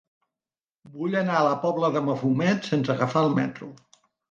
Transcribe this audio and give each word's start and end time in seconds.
Vull 0.93 1.17
anar 1.19 1.35
a 1.41 1.43
la 1.49 1.51
Pobla 1.67 1.93
de 1.97 2.03
Mafumet 2.09 2.73
sense 2.73 2.95
agafar 2.97 3.25
el 3.31 3.39
metro. 3.39 3.73